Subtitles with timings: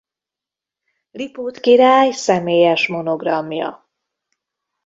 [1.11, 3.89] Lipót király személyes monogramja.